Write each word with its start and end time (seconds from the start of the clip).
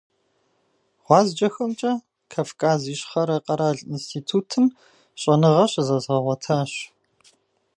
ГъуазджэхэмкӀэ 1.05 1.91
Кавказ 2.31 2.81
Ищхъэрэ 2.93 3.37
къэрал 3.45 3.77
институтым 3.95 4.65
щӀэныгъэ 5.21 5.65
щызэзгъэгъуэтащ. 5.71 6.71